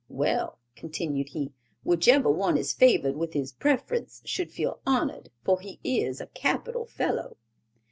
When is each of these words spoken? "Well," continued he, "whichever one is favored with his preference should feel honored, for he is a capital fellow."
"Well," 0.09 0.57
continued 0.75 1.29
he, 1.29 1.53
"whichever 1.83 2.27
one 2.31 2.57
is 2.57 2.73
favored 2.73 3.15
with 3.15 3.33
his 3.33 3.51
preference 3.53 4.23
should 4.25 4.51
feel 4.51 4.79
honored, 4.83 5.29
for 5.43 5.59
he 5.59 5.79
is 5.83 6.19
a 6.19 6.25
capital 6.25 6.87
fellow." 6.87 7.37